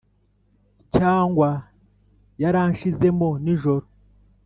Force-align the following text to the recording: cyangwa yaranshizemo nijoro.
cyangwa 0.95 1.49
yaranshizemo 2.41 3.29
nijoro. 3.43 3.87